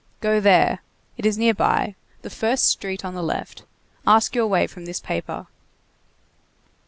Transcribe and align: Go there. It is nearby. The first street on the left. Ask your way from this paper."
Go 0.19 0.39
there. 0.39 0.79
It 1.15 1.27
is 1.27 1.37
nearby. 1.37 1.93
The 2.23 2.31
first 2.31 2.65
street 2.65 3.05
on 3.05 3.13
the 3.13 3.21
left. 3.21 3.65
Ask 4.07 4.33
your 4.33 4.47
way 4.47 4.65
from 4.65 4.85
this 4.85 4.99
paper." 4.99 5.45